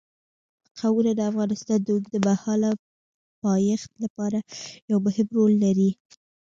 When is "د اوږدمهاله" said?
1.83-2.69